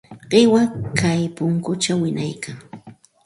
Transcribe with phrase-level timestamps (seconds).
[0.29, 0.61] Qiwa
[0.99, 2.57] kay punkućhaw wiñaykan.